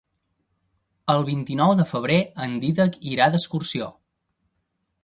[1.15, 2.17] El vint-i-nou de febrer
[2.47, 3.93] en Dídac irà d'excursió.